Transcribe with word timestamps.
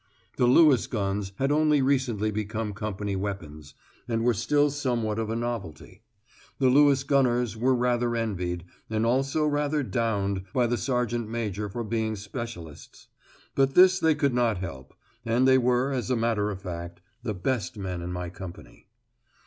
The 0.35 0.47
Lewis 0.47 0.87
guns 0.87 1.31
had 1.35 1.51
only 1.51 1.79
recently 1.79 2.31
become 2.31 2.73
company 2.73 3.15
weapons, 3.15 3.75
and 4.07 4.23
were 4.23 4.33
still 4.33 4.71
somewhat 4.71 5.19
of 5.19 5.29
a 5.29 5.35
novelty. 5.35 6.01
The 6.57 6.69
Lewis 6.69 7.03
gunners 7.03 7.55
were 7.55 7.75
rather 7.75 8.15
envied, 8.15 8.63
and 8.89 9.05
also 9.05 9.45
rather 9.45 9.83
"downed" 9.83 10.43
by 10.53 10.65
the 10.65 10.75
sergeant 10.75 11.29
major 11.29 11.69
for 11.69 11.83
being 11.83 12.15
specialists. 12.15 13.09
But 13.53 13.75
this 13.75 13.99
they 13.99 14.15
could 14.15 14.33
not 14.33 14.57
help; 14.57 14.95
and 15.23 15.47
they 15.47 15.59
were, 15.59 15.91
as 15.91 16.09
a 16.09 16.15
matter 16.15 16.49
of 16.49 16.63
fact, 16.63 16.99
the 17.21 17.35
best 17.35 17.77
men 17.77 18.01
in 18.01 18.11
my 18.11 18.31
company. 18.31 18.87